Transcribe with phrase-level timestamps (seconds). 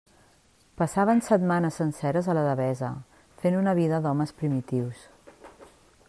[0.81, 2.89] Passaven setmanes senceres a la Devesa,
[3.43, 5.05] fent una vida d'homes primitius.